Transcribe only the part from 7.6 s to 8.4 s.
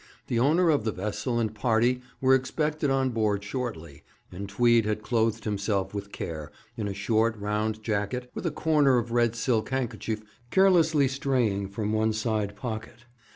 jacket,